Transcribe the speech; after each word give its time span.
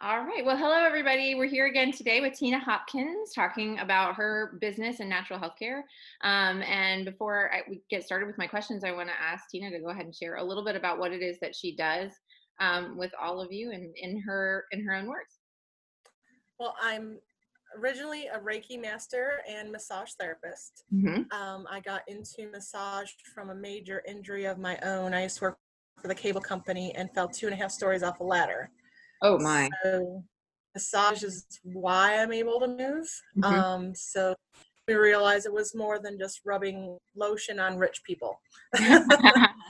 All 0.00 0.24
right. 0.24 0.44
Well, 0.44 0.56
hello, 0.56 0.84
everybody. 0.84 1.34
We're 1.34 1.48
here 1.48 1.66
again 1.66 1.92
today 1.92 2.20
with 2.20 2.38
Tina 2.38 2.58
Hopkins 2.58 3.32
talking 3.32 3.78
about 3.80 4.14
her 4.14 4.56
business 4.60 5.00
and 5.00 5.08
natural 5.08 5.38
healthcare. 5.38 5.82
Um, 6.22 6.62
and 6.62 7.04
before 7.04 7.50
I, 7.52 7.62
we 7.68 7.82
get 7.90 8.04
started 8.04 8.26
with 8.26 8.38
my 8.38 8.46
questions, 8.46 8.84
I 8.84 8.92
want 8.92 9.08
to 9.08 9.14
ask 9.20 9.48
Tina 9.50 9.70
to 9.70 9.80
go 9.80 9.88
ahead 9.88 10.04
and 10.04 10.14
share 10.14 10.36
a 10.36 10.44
little 10.44 10.64
bit 10.64 10.76
about 10.76 10.98
what 10.98 11.12
it 11.12 11.20
is 11.20 11.38
that 11.40 11.54
she 11.54 11.74
does 11.74 12.12
um, 12.60 12.96
with 12.96 13.10
all 13.20 13.40
of 13.40 13.52
you 13.52 13.72
and 13.72 13.92
in 13.96 14.20
her 14.20 14.64
in 14.70 14.84
her 14.84 14.94
own 14.94 15.06
words. 15.06 15.40
Well, 16.60 16.74
I'm 16.80 17.18
originally 17.76 18.28
a 18.28 18.38
Reiki 18.38 18.80
master 18.80 19.40
and 19.48 19.72
massage 19.72 20.10
therapist. 20.18 20.84
Mm-hmm. 20.94 21.32
Um, 21.36 21.66
I 21.68 21.80
got 21.80 22.02
into 22.06 22.50
massage 22.50 23.10
from 23.34 23.50
a 23.50 23.54
major 23.54 24.02
injury 24.06 24.44
of 24.44 24.58
my 24.58 24.78
own. 24.84 25.12
I 25.12 25.24
used 25.24 25.38
to 25.38 25.44
work 25.44 25.58
for 26.00 26.08
the 26.08 26.14
cable 26.14 26.40
company 26.40 26.94
and 26.94 27.10
fell 27.12 27.28
two 27.28 27.46
and 27.46 27.54
a 27.54 27.58
half 27.58 27.72
stories 27.72 28.02
off 28.02 28.20
a 28.20 28.24
ladder. 28.24 28.70
Oh 29.22 29.38
my! 29.38 29.70
So 29.84 30.24
massage 30.74 31.22
is 31.22 31.46
why 31.62 32.18
I'm 32.18 32.32
able 32.32 32.60
to 32.60 32.68
move. 32.68 33.08
Mhm. 33.38 33.52
Um, 33.52 33.94
so 33.94 34.34
we 34.88 34.94
realized 34.94 35.46
it 35.46 35.52
was 35.52 35.74
more 35.74 35.98
than 36.00 36.18
just 36.18 36.40
rubbing 36.44 36.98
lotion 37.14 37.58
on 37.60 37.78
rich 37.78 38.02
people. 38.04 38.40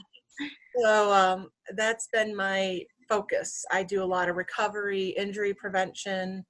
So 0.80 1.12
um, 1.12 1.50
that's 1.76 2.08
been 2.12 2.34
my 2.34 2.82
focus. 3.08 3.64
I 3.70 3.82
do 3.82 4.02
a 4.02 4.06
lot 4.06 4.30
of 4.30 4.36
recovery, 4.36 5.08
injury 5.18 5.52
prevention, 5.52 6.46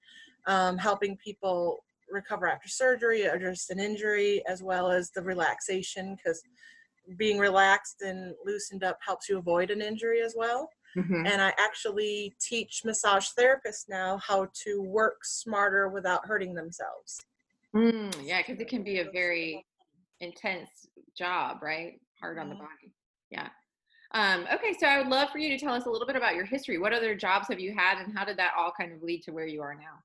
um, 0.47 0.79
helping 0.79 1.17
people 1.17 1.85
recover 2.09 2.47
after 2.47 2.69
surgery 2.69 3.27
or 3.27 3.37
just 3.39 3.71
an 3.71 3.81
injury, 3.81 4.43
as 4.47 4.63
well 4.63 4.93
as 4.93 5.11
the 5.11 5.23
relaxation, 5.23 6.15
because 6.15 6.41
being 7.17 7.39
relaxed 7.39 8.03
and 8.03 8.33
loosened 8.45 8.85
up 8.85 8.99
helps 9.05 9.29
you 9.29 9.39
avoid 9.39 9.71
an 9.73 9.83
injury 9.83 10.23
as 10.23 10.35
well. 10.37 10.69
Mhm. 10.97 11.27
And 11.27 11.41
I 11.41 11.55
actually 11.59 12.37
teach 12.41 12.85
massage 12.85 13.31
therapists 13.31 13.89
now 13.89 14.19
how 14.19 14.47
to 14.65 14.83
work 14.83 15.25
smarter 15.25 15.89
without 15.89 16.27
hurting 16.27 16.55
themselves. 16.55 17.25
Mm, 17.75 18.15
yeah, 18.27 18.43
because 18.43 18.61
it 18.61 18.69
can 18.69 18.83
be 18.83 19.01
a 19.01 19.11
very 19.11 19.67
intense 20.21 20.87
job, 21.17 21.63
right? 21.63 22.01
Hard 22.21 22.39
on 22.39 22.49
the 22.49 22.55
Mhm. 22.55 22.59
body. 22.59 22.93
Yeah. 23.31 23.49
Um, 24.15 24.47
okay, 24.53 24.75
so 24.79 24.87
I 24.87 24.99
would 24.99 25.09
love 25.09 25.31
for 25.31 25.39
you 25.39 25.49
to 25.49 25.59
tell 25.59 25.73
us 25.73 25.87
a 25.87 25.91
little 25.91 26.07
bit 26.07 26.17
about 26.17 26.35
your 26.35 26.45
history. 26.45 26.77
What 26.77 26.93
other 26.93 27.15
jobs 27.15 27.49
have 27.49 27.59
you 27.59 27.73
had, 27.75 27.99
and 27.99 28.17
how 28.17 28.27
did 28.27 28.37
that 28.37 28.53
all 28.55 28.71
kind 28.71 28.93
of 28.93 29.03
lead 29.03 29.23
to 29.23 29.31
where 29.33 29.47
you 29.47 29.63
are 29.63 29.75
now? 29.75 30.03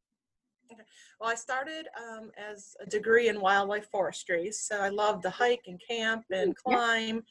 Well, 1.19 1.29
I 1.29 1.35
started 1.35 1.87
um, 1.97 2.31
as 2.37 2.75
a 2.79 2.85
degree 2.85 3.27
in 3.27 3.41
wildlife 3.41 3.89
forestry, 3.89 4.51
so 4.51 4.79
I 4.81 4.89
loved 4.89 5.23
to 5.23 5.29
hike 5.29 5.63
and 5.67 5.81
camp 5.85 6.25
and 6.29 6.55
climb. 6.55 7.25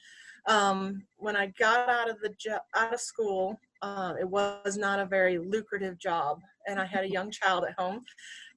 Um, 0.47 1.03
when 1.17 1.37
I 1.37 1.47
got 1.59 1.89
out 1.89 2.09
of 2.09 2.21
the 2.21 2.31
jo- 2.39 2.59
out 2.75 2.95
of 2.95 3.01
school, 3.01 3.59
uh, 3.83 4.15
it 4.21 4.29
was 4.29 4.77
not 4.77 5.01
a 5.01 5.07
very 5.07 5.39
lucrative 5.39 5.99
job, 5.99 6.41
and 6.69 6.79
I 6.81 6.85
had 6.87 7.05
a 7.05 7.11
young 7.11 7.31
child 7.31 7.65
at 7.65 7.75
home. 7.79 8.05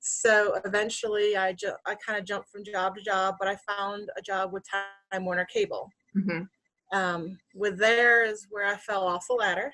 So 0.01 0.59
eventually, 0.65 1.35
I 1.35 1.53
ju- 1.53 1.75
I 1.85 1.95
kind 1.95 2.19
of 2.19 2.25
jumped 2.25 2.49
from 2.49 2.63
job 2.63 2.95
to 2.95 3.01
job, 3.01 3.35
but 3.39 3.47
I 3.47 3.57
found 3.67 4.09
a 4.17 4.21
job 4.21 4.53
with 4.53 4.63
Time 4.69 5.25
Warner 5.25 5.45
Cable. 5.45 5.89
hmm 6.13 6.43
Um, 6.91 7.39
with 7.53 7.77
there 7.77 8.23
is 8.23 8.47
where 8.49 8.65
I 8.65 8.75
fell 8.75 9.03
off 9.03 9.27
the 9.27 9.33
ladder. 9.33 9.71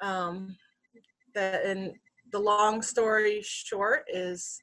Um, 0.00 0.56
the, 1.34 1.62
and 1.64 1.92
the 2.32 2.38
long 2.38 2.82
story 2.82 3.40
short 3.42 4.04
is 4.08 4.60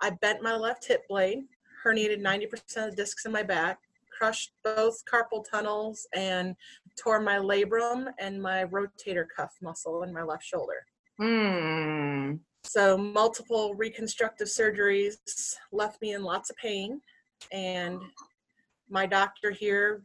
I 0.00 0.10
bent 0.10 0.42
my 0.42 0.54
left 0.54 0.86
hip 0.86 1.02
blade, 1.08 1.40
herniated 1.84 2.20
90% 2.20 2.84
of 2.84 2.90
the 2.90 2.96
discs 2.96 3.26
in 3.26 3.32
my 3.32 3.42
back, 3.42 3.78
crushed 4.20 4.52
both 4.62 5.02
carpal 5.10 5.44
tunnels, 5.50 6.06
and 6.14 6.54
tore 6.98 7.20
my 7.20 7.36
labrum 7.36 8.08
and 8.18 8.40
my 8.40 8.64
rotator 8.64 9.24
cuff 9.34 9.54
muscle 9.62 10.02
in 10.02 10.12
my 10.12 10.22
left 10.22 10.44
shoulder. 10.44 10.84
Mm. 11.20 12.40
So, 12.64 12.98
multiple 12.98 13.74
reconstructive 13.74 14.48
surgeries 14.48 15.16
left 15.72 16.00
me 16.02 16.12
in 16.12 16.22
lots 16.22 16.50
of 16.50 16.56
pain. 16.56 17.00
And 17.52 18.00
my 18.90 19.06
doctor 19.06 19.50
here 19.50 20.02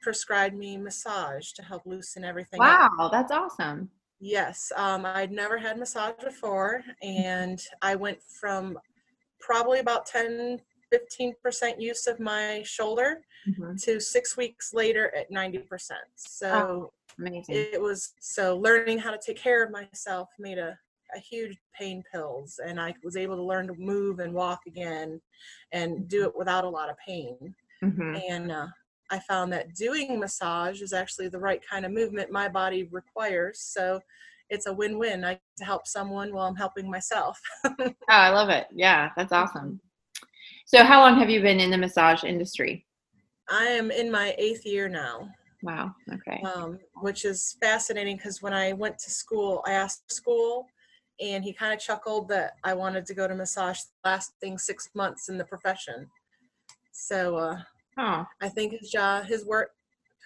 prescribed 0.00 0.56
me 0.56 0.76
massage 0.76 1.52
to 1.52 1.62
help 1.62 1.82
loosen 1.86 2.24
everything 2.24 2.60
up. 2.60 2.90
Wow, 2.98 3.08
that's 3.12 3.30
awesome. 3.30 3.88
Yes, 4.18 4.72
um, 4.76 5.04
I'd 5.06 5.32
never 5.32 5.58
had 5.58 5.78
massage 5.78 6.14
before, 6.22 6.82
and 7.02 7.60
I 7.82 7.94
went 7.94 8.18
from 8.22 8.78
probably 9.40 9.80
about 9.80 10.06
10 10.06 10.60
15% 10.92 11.80
use 11.80 12.06
of 12.06 12.20
my 12.20 12.62
shoulder 12.64 13.22
Mhm. 13.48 13.82
to 13.84 14.00
six 14.00 14.36
weeks 14.36 14.72
later 14.74 15.14
at 15.16 15.30
90%. 15.30 16.00
So 16.16 16.92
Amazing. 17.18 17.56
it 17.56 17.80
was 17.80 18.14
so 18.20 18.56
learning 18.58 18.98
how 18.98 19.10
to 19.10 19.18
take 19.24 19.36
care 19.38 19.62
of 19.64 19.70
myself 19.70 20.28
made 20.38 20.58
a, 20.58 20.78
a 21.14 21.18
huge 21.18 21.58
pain 21.78 22.02
pills, 22.12 22.60
and 22.64 22.80
I 22.80 22.94
was 23.04 23.16
able 23.16 23.36
to 23.36 23.42
learn 23.42 23.66
to 23.68 23.74
move 23.74 24.20
and 24.20 24.32
walk 24.32 24.60
again 24.66 25.20
and 25.72 26.08
do 26.08 26.24
it 26.24 26.36
without 26.36 26.64
a 26.64 26.68
lot 26.68 26.90
of 26.90 26.96
pain 26.98 27.54
hmm 27.82 28.16
and 28.28 28.52
uh, 28.52 28.66
I 29.10 29.18
found 29.20 29.52
that 29.52 29.74
doing 29.74 30.18
massage 30.18 30.80
is 30.82 30.92
actually 30.92 31.28
the 31.28 31.38
right 31.38 31.60
kind 31.68 31.84
of 31.84 31.92
movement 31.92 32.30
my 32.30 32.48
body 32.48 32.84
requires. 32.90 33.60
So 33.60 34.00
it's 34.50 34.66
a 34.66 34.72
win-win. 34.72 35.24
I 35.24 35.34
get 35.34 35.42
to 35.58 35.64
help 35.64 35.86
someone 35.86 36.32
while 36.32 36.46
I'm 36.46 36.56
helping 36.56 36.90
myself. 36.90 37.40
Oh, 38.08 38.14
I 38.14 38.30
love 38.30 38.48
it. 38.50 38.66
Yeah, 38.72 39.10
that's 39.16 39.32
awesome. 39.32 39.80
So, 40.74 40.82
how 40.84 41.00
long 41.02 41.18
have 41.20 41.30
you 41.30 41.40
been 41.40 41.60
in 41.60 41.70
the 41.70 41.78
massage 41.78 42.24
industry? 42.24 42.84
I 43.48 43.66
am 43.66 43.92
in 43.92 44.10
my 44.10 44.34
eighth 44.36 44.66
year 44.66 44.88
now, 44.88 45.32
Wow. 45.62 45.94
Okay. 46.12 46.50
um, 46.54 46.78
which 47.00 47.24
is 47.24 47.56
fascinating 47.60 48.16
because 48.16 48.42
when 48.42 48.52
I 48.52 48.72
went 48.72 48.98
to 49.00 49.10
school, 49.10 49.62
I 49.66 49.72
asked 49.72 50.10
school, 50.12 50.66
and 51.20 51.44
he 51.44 51.52
kind 51.52 51.72
of 51.72 51.78
chuckled 51.80 52.28
that 52.28 52.52
I 52.64 52.74
wanted 52.74 53.06
to 53.06 53.14
go 53.14 53.28
to 53.28 53.34
massage 53.34 53.78
lasting 54.04 54.58
six 54.58 54.88
months 54.94 55.28
in 55.28 55.38
the 55.38 55.44
profession. 55.44 56.08
So 56.92 57.36
uh, 57.36 57.58
Oh, 57.96 58.26
I 58.42 58.48
think 58.48 58.74
his 58.80 58.90
job, 58.90 59.26
his 59.26 59.46
work 59.46 59.72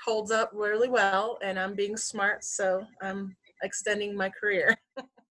holds 0.04 0.30
up 0.30 0.50
really 0.54 0.88
well, 0.88 1.38
and 1.42 1.58
I'm 1.58 1.74
being 1.74 1.96
smart, 1.96 2.44
so 2.44 2.84
I'm 3.02 3.36
extending 3.62 4.16
my 4.16 4.30
career. 4.30 4.76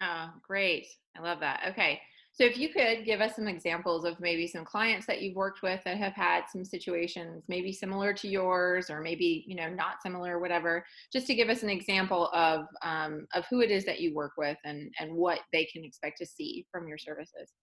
oh, 0.02 0.30
great. 0.48 0.88
I 1.18 1.22
love 1.22 1.40
that. 1.42 1.64
Okay. 1.70 2.02
So, 2.36 2.44
if 2.44 2.58
you 2.58 2.68
could 2.68 3.06
give 3.06 3.22
us 3.22 3.38
some 3.38 3.48
examples 3.48 4.04
of 4.04 4.20
maybe 4.20 4.46
some 4.46 4.66
clients 4.66 5.08
that 5.08 5.22
you've 5.22 5.38
worked 5.38 5.62
with 5.62 5.82
that 5.86 5.98
have 5.98 6.12
had 6.14 6.44
some 6.52 6.66
situations, 6.66 7.44
maybe 7.48 7.72
similar 7.72 8.14
to 8.14 8.28
yours, 8.28 8.90
or 8.90 9.00
maybe 9.00 9.46
you 9.48 9.56
know 9.56 9.70
not 9.70 10.02
similar, 10.04 10.36
or 10.36 10.40
whatever, 10.40 10.86
just 11.14 11.28
to 11.28 11.36
give 11.36 11.48
us 11.48 11.64
an 11.64 11.70
example 11.70 12.30
of 12.34 12.66
um, 12.84 13.26
of 13.34 13.46
who 13.50 13.62
it 13.62 13.72
is 13.72 13.86
that 13.86 14.02
you 14.02 14.14
work 14.14 14.34
with 14.38 14.58
and 14.66 14.94
and 15.00 15.14
what 15.14 15.40
they 15.54 15.64
can 15.64 15.86
expect 15.86 16.18
to 16.18 16.26
see 16.26 16.66
from 16.70 16.90
your 16.90 16.98
services. 16.98 17.54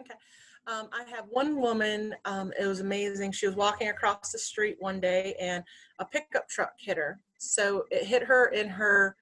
Okay. 0.00 0.14
Um, 0.66 0.90
I 0.92 1.08
have 1.08 1.24
one 1.30 1.60
woman, 1.60 2.14
um, 2.26 2.52
it 2.60 2.66
was 2.66 2.80
amazing. 2.80 3.32
She 3.32 3.46
was 3.46 3.56
walking 3.56 3.88
across 3.88 4.32
the 4.32 4.38
street 4.38 4.76
one 4.80 5.00
day 5.00 5.34
and 5.40 5.64
a 5.98 6.04
pickup 6.04 6.46
truck 6.48 6.72
hit 6.78 6.98
her. 6.98 7.20
So 7.38 7.84
it 7.90 8.04
hit 8.04 8.22
her 8.24 8.48
in 8.48 8.68
her 8.68 9.16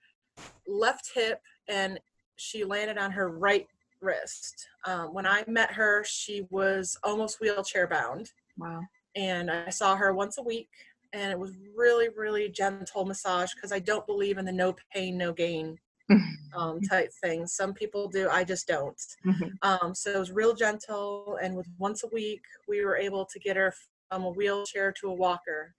left 0.67 1.13
hip 1.15 1.41
and 1.69 2.01
she 2.35 2.65
landed 2.65 2.99
on 2.99 3.13
her 3.13 3.31
right 3.31 3.69
wrist. 4.07 4.67
Um, 4.87 5.13
when 5.13 5.27
I 5.27 5.45
met 5.47 5.73
her, 5.73 6.05
she 6.05 6.47
was 6.51 6.97
almost 7.03 7.41
wheelchair 7.41 7.87
bound. 7.89 8.31
Wow. 8.57 8.81
And 9.17 9.51
I 9.51 9.71
saw 9.71 9.97
her 9.97 10.15
once 10.15 10.39
a 10.39 10.43
week 10.43 10.69
and 11.13 11.31
it 11.33 11.39
was 11.39 11.53
really, 11.75 12.09
really 12.17 12.49
gentle 12.49 13.05
massage 13.05 13.53
because 13.55 13.73
I 13.73 13.79
don't 13.79 14.07
believe 14.07 14.39
in 14.39 14.45
the 14.45 14.53
no 14.53 14.75
pain, 14.93 15.17
no 15.17 15.33
gain 15.33 15.77
um, 16.57 16.81
type 16.83 17.11
thing. 17.23 17.47
Some 17.47 17.73
people 17.75 18.09
do, 18.09 18.29
I 18.29 18.45
just 18.45 18.67
don't. 18.69 19.01
Mhm. 19.27 19.51
Um, 19.63 19.95
so 19.95 20.11
it 20.13 20.19
was 20.19 20.33
real 20.33 20.55
gentle, 20.55 21.39
and 21.43 21.57
with 21.57 21.67
once 21.79 22.05
a 22.05 22.09
week, 22.09 22.43
we 22.69 22.85
were 22.85 22.97
able 22.97 23.25
to 23.27 23.39
get 23.39 23.57
her 23.57 23.73
from 24.11 24.25
a 24.25 24.31
wheelchair 24.31 24.93
to 25.01 25.09
a 25.09 25.15
walker, 25.15 25.75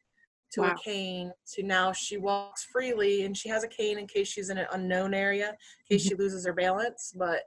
to 0.53 0.61
Wow. 0.61 0.73
a 0.73 0.83
cane, 0.83 1.31
to 1.53 1.63
now 1.63 1.91
she 1.91 2.17
walks 2.17 2.65
freely, 2.65 3.23
and 3.23 3.37
she 3.37 3.49
has 3.49 3.63
a 3.63 3.67
cane 3.67 3.97
in 3.99 4.07
case 4.07 4.27
she's 4.29 4.49
in 4.49 4.57
an 4.57 4.67
unknown 4.71 5.13
area, 5.13 5.49
in 5.89 5.97
case 5.97 6.07
she 6.07 6.15
loses 6.15 6.45
her 6.47 6.53
balance. 6.53 7.13
But 7.15 7.43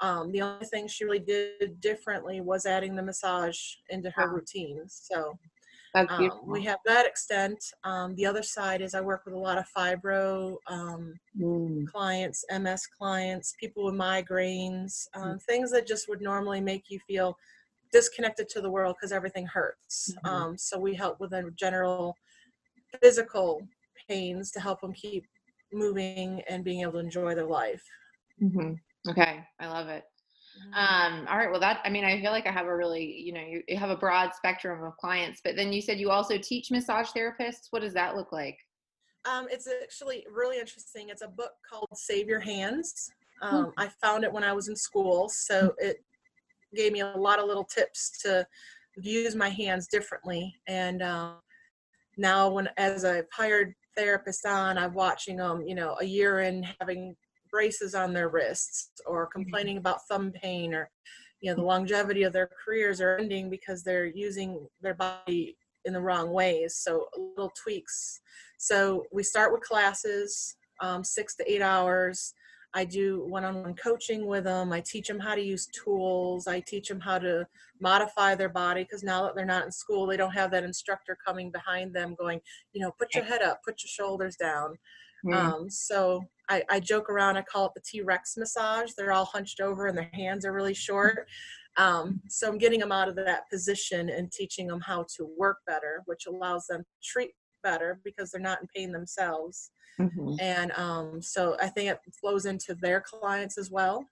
um, 0.00 0.32
the 0.32 0.42
only 0.42 0.66
thing 0.66 0.88
she 0.88 1.04
really 1.04 1.18
did 1.20 1.80
differently 1.80 2.40
was 2.40 2.66
adding 2.66 2.94
the 2.96 3.02
massage 3.02 3.58
into 3.90 4.10
her 4.10 4.28
routine. 4.32 4.82
So 4.88 5.38
um, 6.08 6.40
we 6.46 6.62
have 6.64 6.78
that 6.86 7.06
extent. 7.06 7.62
Um, 7.84 8.14
the 8.16 8.26
other 8.26 8.42
side 8.42 8.82
is 8.82 8.94
I 8.94 9.00
work 9.00 9.24
with 9.24 9.34
a 9.34 9.38
lot 9.38 9.58
of 9.58 9.66
fibro 9.76 10.56
um, 10.68 11.18
Mm. 11.36 11.84
clients, 11.86 12.44
MS 12.50 12.86
clients, 12.86 13.54
people 13.60 13.84
with 13.84 13.94
migraines, 13.94 15.06
um, 15.14 15.38
things 15.38 15.70
that 15.72 15.86
just 15.86 16.08
would 16.08 16.20
normally 16.20 16.60
make 16.60 16.84
you 16.90 16.98
feel 17.06 17.36
disconnected 17.92 18.48
to 18.50 18.60
the 18.60 18.70
world 18.70 18.96
because 18.98 19.12
everything 19.12 19.46
hurts. 19.46 20.14
Mhm. 20.24 20.24
Um, 20.30 20.58
so 20.58 20.78
we 20.78 20.94
help 20.94 21.20
with 21.20 21.30
the 21.30 21.50
general 21.56 22.16
physical 23.02 23.66
pains 24.08 24.50
to 24.52 24.60
help 24.60 24.80
them 24.80 24.92
keep 24.92 25.26
moving 25.72 26.42
and 26.48 26.64
being 26.64 26.82
able 26.82 26.92
to 26.92 26.98
enjoy 26.98 27.34
their 27.34 27.46
life. 27.46 27.84
hmm 28.40 28.78
Okay, 29.08 29.44
I 29.60 29.66
love 29.68 29.88
it. 29.88 30.04
Um, 30.74 31.26
all 31.28 31.36
right, 31.36 31.50
well, 31.50 31.60
that 31.60 31.80
I 31.84 31.90
mean, 31.90 32.04
I 32.04 32.20
feel 32.20 32.30
like 32.30 32.46
I 32.46 32.50
have 32.50 32.66
a 32.66 32.74
really, 32.74 33.04
you 33.04 33.32
know, 33.32 33.40
you, 33.40 33.62
you 33.68 33.76
have 33.76 33.90
a 33.90 33.96
broad 33.96 34.34
spectrum 34.34 34.82
of 34.82 34.96
clients, 34.96 35.40
but 35.44 35.54
then 35.54 35.72
you 35.72 35.82
said 35.82 35.98
you 35.98 36.10
also 36.10 36.38
teach 36.38 36.70
massage 36.70 37.08
therapists. 37.08 37.68
What 37.70 37.82
does 37.82 37.92
that 37.94 38.16
look 38.16 38.32
like? 38.32 38.58
Um, 39.30 39.48
it's 39.50 39.68
actually 39.82 40.26
really 40.32 40.58
interesting. 40.58 41.08
It's 41.08 41.22
a 41.22 41.28
book 41.28 41.52
called 41.68 41.88
Save 41.94 42.26
Your 42.26 42.40
Hands. 42.40 43.10
Um, 43.42 43.72
I 43.76 43.88
found 44.02 44.24
it 44.24 44.32
when 44.32 44.44
I 44.44 44.52
was 44.52 44.68
in 44.68 44.76
school, 44.76 45.28
so 45.28 45.74
it 45.78 46.02
gave 46.74 46.92
me 46.92 47.00
a 47.00 47.16
lot 47.16 47.38
of 47.38 47.46
little 47.46 47.64
tips 47.64 48.18
to 48.22 48.46
use 48.96 49.34
my 49.34 49.48
hands 49.48 49.88
differently. 49.88 50.54
And 50.68 51.02
um, 51.02 51.36
now, 52.16 52.48
when 52.48 52.68
as 52.78 53.04
I've 53.04 53.26
hired 53.32 53.74
therapists 53.98 54.46
on, 54.46 54.78
I'm 54.78 54.94
watching 54.94 55.36
them, 55.36 55.62
you 55.66 55.74
know, 55.74 55.96
a 56.00 56.04
year 56.04 56.40
in 56.40 56.66
having 56.80 57.14
braces 57.56 57.94
on 57.94 58.12
their 58.12 58.28
wrists 58.28 58.90
or 59.06 59.26
complaining 59.26 59.78
about 59.78 60.06
thumb 60.10 60.30
pain 60.42 60.74
or 60.74 60.90
you 61.40 61.50
know 61.50 61.56
the 61.56 61.62
longevity 61.62 62.22
of 62.22 62.34
their 62.34 62.50
careers 62.62 63.00
are 63.00 63.16
ending 63.16 63.48
because 63.48 63.82
they're 63.82 64.04
using 64.04 64.68
their 64.82 64.92
body 64.92 65.56
in 65.86 65.94
the 65.94 66.00
wrong 66.00 66.32
ways 66.32 66.76
so 66.76 67.06
little 67.16 67.50
tweaks. 67.62 68.20
So 68.58 69.06
we 69.10 69.22
start 69.22 69.52
with 69.52 69.62
classes 69.62 70.56
um, 70.82 71.02
six 71.02 71.34
to 71.36 71.50
eight 71.50 71.62
hours. 71.62 72.34
I 72.74 72.84
do 72.84 73.24
one-on-one 73.26 73.76
coaching 73.76 74.26
with 74.26 74.44
them 74.44 74.70
i 74.70 74.82
teach 74.82 75.08
them 75.08 75.18
how 75.18 75.34
to 75.34 75.40
use 75.40 75.66
tools. 75.82 76.46
I 76.46 76.60
teach 76.60 76.88
them 76.88 77.00
how 77.00 77.18
to 77.20 77.46
modify 77.80 78.34
their 78.34 78.50
body 78.50 78.82
because 78.82 79.02
now 79.02 79.22
that 79.22 79.34
they're 79.34 79.46
not 79.46 79.64
in 79.64 79.72
school 79.72 80.04
they 80.04 80.18
don't 80.18 80.38
have 80.40 80.50
that 80.50 80.64
instructor 80.64 81.16
coming 81.26 81.50
behind 81.50 81.94
them 81.94 82.16
going 82.20 82.38
you 82.74 82.82
know 82.82 82.92
put 82.98 83.14
your 83.14 83.24
head 83.24 83.40
up 83.40 83.60
put 83.64 83.82
your 83.82 83.92
shoulders 83.98 84.36
down. 84.36 84.76
Mm. 85.24 85.34
um, 85.34 85.70
so 85.70 86.22
I, 86.48 86.62
I 86.70 86.80
joke 86.80 87.10
around, 87.10 87.36
I 87.36 87.42
call 87.42 87.66
it 87.66 87.72
the 87.74 87.80
T 87.84 88.02
Rex 88.02 88.36
massage. 88.36 88.90
They're 88.96 89.12
all 89.12 89.24
hunched 89.24 89.60
over 89.60 89.86
and 89.86 89.96
their 89.96 90.10
hands 90.12 90.44
are 90.44 90.52
really 90.52 90.74
short. 90.74 91.28
Um, 91.76 92.20
so 92.28 92.48
I'm 92.48 92.58
getting 92.58 92.80
them 92.80 92.92
out 92.92 93.08
of 93.08 93.16
that 93.16 93.48
position 93.50 94.08
and 94.08 94.32
teaching 94.32 94.66
them 94.66 94.80
how 94.80 95.04
to 95.16 95.28
work 95.36 95.58
better, 95.66 96.02
which 96.06 96.26
allows 96.26 96.66
them 96.66 96.80
to 96.82 96.88
treat 97.04 97.32
better 97.62 98.00
because 98.04 98.30
they're 98.30 98.40
not 98.40 98.62
in 98.62 98.68
pain 98.74 98.92
themselves. 98.92 99.70
Mhm, 99.98 100.36
And 100.40 100.72
um, 100.72 101.20
so 101.22 101.56
I 101.60 101.68
think 101.68 101.90
it 101.90 101.98
flows 102.20 102.46
into 102.46 102.74
their 102.74 103.00
clients 103.00 103.58
as 103.58 103.70
well. 103.70 104.06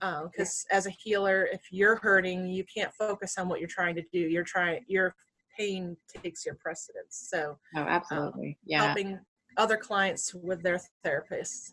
Because 0.00 0.64
as 0.72 0.86
a 0.86 0.90
healer, 0.90 1.46
if 1.52 1.62
you're 1.70 1.96
hurting, 1.96 2.46
you 2.48 2.64
can't 2.64 2.92
focus 2.94 3.36
on 3.38 3.48
what 3.48 3.60
you're 3.60 3.68
trying 3.68 3.94
to 3.96 4.02
do. 4.12 4.18
You're 4.18 4.44
trying, 4.44 4.84
your 4.88 5.14
pain 5.58 5.96
takes 6.08 6.46
your 6.46 6.54
precedence. 6.56 7.26
So 7.30 7.58
Oh, 7.76 7.80
absolutely. 7.80 8.58
Yeah. 8.64 8.86
helping 8.86 9.20
other 9.60 9.76
clients 9.76 10.34
with 10.34 10.62
their 10.62 10.80
therapists. 11.04 11.72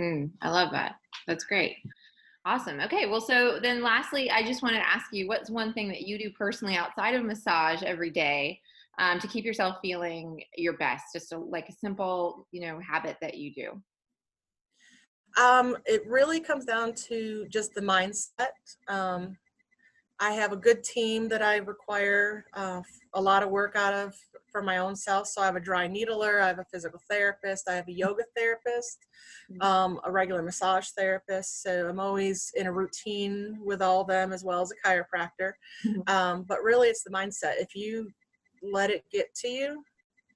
Mm, 0.00 0.30
I 0.40 0.50
love 0.50 0.70
that. 0.72 0.94
That's 1.26 1.44
great. 1.44 1.76
Awesome. 2.46 2.78
Okay. 2.80 3.06
Well, 3.06 3.20
so 3.20 3.58
then 3.60 3.82
lastly, 3.82 4.30
I 4.30 4.42
just 4.42 4.62
want 4.62 4.74
to 4.76 4.88
ask 4.88 5.06
you 5.12 5.26
what's 5.26 5.50
one 5.50 5.72
thing 5.72 5.88
that 5.88 6.02
you 6.02 6.18
do 6.18 6.30
personally 6.30 6.76
outside 6.76 7.14
of 7.14 7.24
massage 7.24 7.82
every 7.82 8.10
day 8.10 8.60
um, 8.98 9.18
to 9.18 9.26
keep 9.26 9.44
yourself 9.44 9.76
feeling 9.82 10.42
your 10.56 10.76
best? 10.76 11.06
Just 11.12 11.32
a, 11.32 11.38
like 11.38 11.68
a 11.68 11.72
simple, 11.72 12.46
you 12.52 12.60
know, 12.60 12.78
habit 12.80 13.16
that 13.20 13.36
you 13.36 13.52
do. 13.52 13.82
Um, 15.42 15.76
it 15.86 16.02
really 16.06 16.38
comes 16.38 16.64
down 16.64 16.94
to 17.08 17.46
just 17.48 17.74
the 17.74 17.80
mindset. 17.80 18.52
Um, 18.88 19.36
I 20.20 20.32
have 20.32 20.52
a 20.52 20.56
good 20.56 20.84
team 20.84 21.28
that 21.28 21.42
I 21.42 21.56
require 21.56 22.46
uh, 22.54 22.82
a 23.14 23.20
lot 23.20 23.42
of 23.42 23.50
work 23.50 23.74
out 23.74 23.92
of 23.94 24.14
for 24.50 24.62
my 24.62 24.78
own 24.78 24.94
self. 24.94 25.26
So 25.26 25.42
I 25.42 25.46
have 25.46 25.56
a 25.56 25.60
dry 25.60 25.88
needler, 25.88 26.40
I 26.40 26.46
have 26.46 26.60
a 26.60 26.64
physical 26.72 27.00
therapist, 27.10 27.68
I 27.68 27.74
have 27.74 27.88
a 27.88 27.92
yoga 27.92 28.22
therapist, 28.36 29.06
um, 29.60 30.00
a 30.04 30.12
regular 30.12 30.42
massage 30.42 30.90
therapist. 30.90 31.62
So 31.62 31.88
I'm 31.88 31.98
always 31.98 32.52
in 32.54 32.66
a 32.68 32.72
routine 32.72 33.58
with 33.60 33.82
all 33.82 34.02
of 34.02 34.06
them 34.06 34.32
as 34.32 34.44
well 34.44 34.60
as 34.62 34.70
a 34.72 34.86
chiropractor. 34.88 35.54
Mhm. 35.84 36.08
Um, 36.08 36.42
but 36.44 36.62
really, 36.62 36.88
it's 36.88 37.02
the 37.02 37.10
mindset. 37.10 37.54
If 37.58 37.74
you 37.74 38.12
let 38.62 38.90
it 38.90 39.04
get 39.10 39.34
to 39.36 39.48
you, 39.48 39.84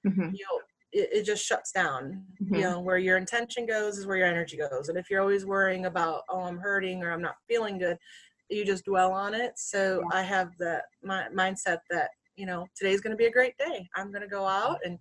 Mhm, 0.05 0.33
you'll 0.35 0.61
it, 0.91 1.09
it 1.13 1.23
just 1.25 1.45
shuts 1.45 1.71
down 1.71 2.25
Mhm. 2.43 2.57
you 2.57 2.63
know 2.63 2.81
where 2.81 2.97
your 2.97 3.19
intention 3.19 3.67
goes 3.67 3.99
is 3.99 4.07
where 4.07 4.17
your 4.17 4.27
energy 4.27 4.57
goes 4.57 4.89
and 4.89 4.97
if 4.97 5.11
you're 5.11 5.21
always 5.21 5.45
worrying 5.45 5.85
about 5.85 6.23
oh 6.31 6.41
i'm 6.41 6.57
hurting 6.57 7.03
or 7.03 7.13
i'm 7.13 7.21
not 7.21 7.37
feeling 7.47 7.77
good 7.77 7.99
you 8.49 8.65
just 8.65 8.85
dwell 8.85 9.13
on 9.13 9.35
it. 9.35 9.59
So 9.59 10.03
i 10.13 10.23
have 10.23 10.57
the 10.59 10.83
my, 11.03 11.27
mindset 11.35 11.79
that 11.91 12.11
you 12.37 12.47
know 12.47 12.67
today's 12.77 13.01
going 13.01 13.13
to 13.13 13.17
be 13.17 13.27
a 13.27 13.33
great 13.33 13.57
day. 13.59 13.89
I'm 13.97 14.11
going 14.11 14.23
to 14.23 14.29
go 14.29 14.47
out 14.47 14.79
and 14.85 14.99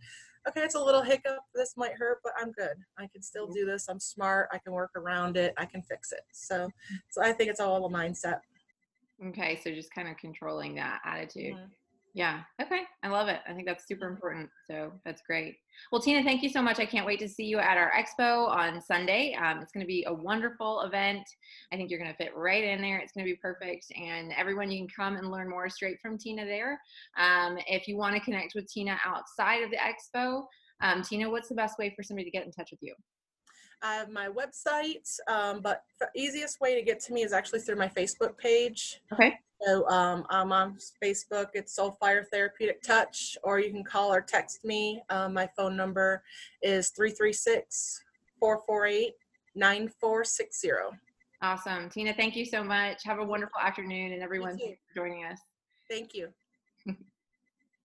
okay 0.48 0.62
it's 0.62 0.76
a 0.76 0.84
little 0.84 1.02
hiccup. 1.02 1.40
This 1.54 1.76
might 1.78 1.94
hurt 1.94 2.20
but 2.24 2.34
i'm 2.40 2.52
good. 2.52 2.78
I 2.98 3.08
can 3.08 3.22
still 3.22 3.48
do 3.48 3.66
this. 3.66 3.88
I'm 3.88 4.00
smart. 4.00 4.50
I 4.52 4.58
can 4.58 4.74
work 4.74 4.92
around 4.96 5.38
it. 5.38 5.54
I 5.58 5.66
can 5.66 5.82
fix 5.82 6.12
it. 6.12 6.22
So 6.32 6.70
so 7.10 7.22
i 7.22 7.32
think 7.32 7.50
it's 7.50 7.60
all 7.60 7.86
a 7.86 7.90
mindset. 7.90 8.40
Okay. 9.26 9.60
So 9.64 9.72
just 9.72 9.92
kind 9.94 10.08
of 10.08 10.18
controlling 10.18 10.76
that 10.76 11.02
attitude. 11.06 11.56
Mhm. 11.56 11.70
Yeah. 12.18 12.42
Okay. 12.60 12.82
I 13.04 13.10
love 13.10 13.28
it. 13.28 13.42
I 13.48 13.54
think 13.54 13.68
that's 13.68 13.88
super 13.88 14.08
important. 14.08 14.50
So 14.66 14.92
that's 15.06 15.22
great. 15.22 15.58
Well, 15.92 16.02
Tina, 16.02 16.24
thank 16.24 16.42
you 16.42 16.50
so 16.50 16.64
much. 16.64 16.80
I 16.80 16.86
can't 16.88 17.06
wait 17.06 17.20
to 17.20 17.30
see 17.30 17.46
you 17.46 17.60
at 17.60 17.78
our 17.78 17.92
expo 17.92 18.50
on 18.50 18.82
Sunday. 18.82 19.38
Um, 19.40 19.60
it's 19.60 19.72
going 19.72 19.84
to 19.84 19.88
be 19.88 20.04
a 20.08 20.14
wonderful 20.14 20.82
event. 20.82 21.22
I 21.72 21.76
think 21.76 21.92
you're 21.92 22.00
going 22.00 22.10
to 22.10 22.18
fit 22.18 22.36
right 22.36 22.64
in 22.64 22.82
there. 22.82 22.98
It's 22.98 23.14
going 23.14 23.24
to 23.24 23.32
be 23.32 23.38
perfect. 23.38 23.86
And 23.96 24.34
everyone, 24.36 24.72
you 24.72 24.80
can 24.80 24.88
come 24.88 25.16
and 25.16 25.30
learn 25.30 25.48
more 25.48 25.70
straight 25.70 26.00
from 26.02 26.18
Tina 26.18 26.44
there. 26.44 26.82
Um, 27.20 27.60
if 27.68 27.88
you 27.88 27.98
want 27.98 28.16
to 28.16 28.20
connect 28.20 28.56
with 28.56 28.66
Tina 28.66 28.98
outside 29.06 29.62
of 29.62 29.70
the 29.70 29.78
expo, 29.78 30.46
um, 30.82 31.04
Tina, 31.04 31.30
what's 31.30 31.50
the 31.50 31.56
best 31.56 31.78
way 31.78 31.94
for 31.96 32.02
somebody 32.02 32.26
to 32.26 32.32
get 32.32 32.48
in 32.48 32.52
touch 32.52 32.72
with 32.72 32.80
you? 32.82 32.96
I 33.82 33.96
have 33.96 34.10
my 34.10 34.28
website, 34.28 35.08
um, 35.28 35.62
but 35.62 35.84
the 36.00 36.08
easiest 36.16 36.60
way 36.60 36.76
to 36.76 36.82
get 36.82 37.00
to 37.02 37.14
me 37.14 37.24
is 37.24 37.34
actually 37.34 37.60
through 37.60 37.76
my 37.76 37.88
Facebook 37.88 38.38
page. 38.38 39.02
Okay. 39.14 39.40
So 39.62 39.88
um, 39.90 40.26
I'm 40.30 40.52
on 40.52 40.78
Facebook. 41.04 41.48
It's 41.54 41.78
Soulfire 41.78 42.26
Therapeutic 42.32 42.82
Touch, 42.82 43.38
or 43.44 43.60
you 43.60 43.72
can 43.72 43.84
call 43.84 44.14
or 44.14 44.22
text 44.22 44.64
me. 44.64 45.02
Um, 45.10 45.34
my 45.34 45.50
phone 45.58 45.76
number 45.76 46.24
is 46.62 46.90
336 46.90 48.04
448 48.40 49.14
9460. 49.56 50.70
Awesome. 51.42 51.90
Tina, 51.90 52.14
thank 52.14 52.36
you 52.36 52.46
so 52.46 52.64
much. 52.64 53.04
Have 53.04 53.20
a 53.20 53.24
wonderful 53.24 53.60
afternoon. 53.60 54.14
And 54.14 54.22
everyone, 54.22 54.58
for 54.58 54.76
joining 54.96 55.26
us. 55.26 55.40
Thank 55.90 56.14
you. 56.14 56.30